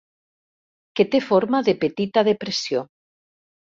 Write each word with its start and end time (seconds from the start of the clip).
Que 0.99 1.05
té 1.15 1.21
forma 1.27 1.61
de 1.69 1.77
petita 1.85 2.27
depressió. 2.31 2.83